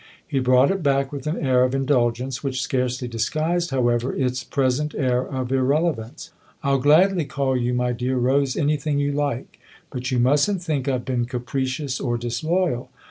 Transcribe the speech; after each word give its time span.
He 0.27 0.39
brought 0.39 0.71
it 0.71 0.81
back 0.81 1.11
with 1.11 1.27
an 1.27 1.37
air 1.37 1.63
of 1.63 1.75
indulgence 1.75 2.43
which 2.43 2.59
scarcely 2.63 3.07
disguised, 3.07 3.69
however, 3.69 4.15
its 4.15 4.43
present 4.43 4.95
air 4.97 5.23
of 5.23 5.51
irrelevance." 5.51 6.31
I'll 6.63 6.79
gladly 6.79 7.23
call 7.25 7.55
you, 7.55 7.75
my 7.75 7.91
dear 7.91 8.17
Rose, 8.17 8.57
anything 8.57 8.97
you 8.97 9.11
like, 9.11 9.59
but 9.91 10.09
you 10.09 10.17
mustn't 10.17 10.63
think 10.63 10.87
I've 10.87 11.05
been 11.05 11.25
capricious 11.25 11.99
or 11.99 12.17
disloyal. 12.17 12.89